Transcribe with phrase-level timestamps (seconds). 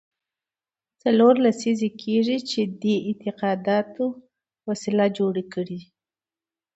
[1.01, 4.05] څلور لسیزې کېږي چې دې اعتقاداتو
[4.69, 5.79] وسله جوړه کړې.